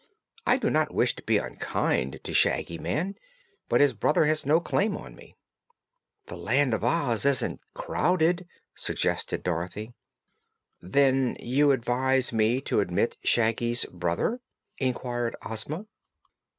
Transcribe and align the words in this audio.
"I 0.47 0.57
do 0.57 0.71
not 0.71 0.91
wish 0.95 1.15
to 1.17 1.21
be 1.21 1.37
unkind 1.37 2.21
to 2.23 2.33
Shaggy 2.33 2.79
Man, 2.79 3.13
but 3.69 3.81
his 3.81 3.93
brother 3.93 4.25
has 4.25 4.47
no 4.47 4.59
claim 4.59 4.97
on 4.97 5.13
me." 5.15 5.35
"The 6.25 6.37
Land 6.37 6.73
of 6.73 6.83
Oz 6.83 7.23
isn't 7.23 7.61
crowded," 7.75 8.47
suggested 8.73 9.43
Dorothy. 9.43 9.93
"Then 10.81 11.37
you 11.39 11.71
advise 11.71 12.33
me 12.33 12.61
to 12.61 12.79
admit 12.79 13.17
Shaggy's 13.23 13.85
brother?" 13.93 14.41
inquired 14.79 15.35
Ozma. 15.45 15.85